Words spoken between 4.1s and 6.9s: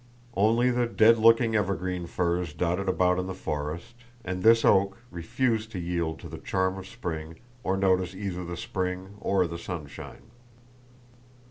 and this oak, refused to yield to the charm of